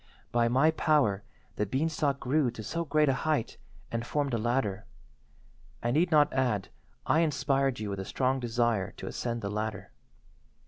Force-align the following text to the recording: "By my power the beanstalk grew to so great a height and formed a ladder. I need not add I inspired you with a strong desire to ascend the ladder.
"By 0.31 0.47
my 0.47 0.71
power 0.71 1.21
the 1.57 1.67
beanstalk 1.67 2.19
grew 2.19 2.49
to 2.49 2.63
so 2.63 2.83
great 2.83 3.07
a 3.07 3.13
height 3.21 3.57
and 3.91 4.03
formed 4.03 4.33
a 4.33 4.39
ladder. 4.39 4.87
I 5.83 5.91
need 5.91 6.09
not 6.09 6.33
add 6.33 6.69
I 7.05 7.19
inspired 7.19 7.79
you 7.79 7.91
with 7.91 7.99
a 7.99 8.05
strong 8.05 8.39
desire 8.39 8.93
to 8.93 9.05
ascend 9.05 9.43
the 9.43 9.51
ladder. 9.51 9.91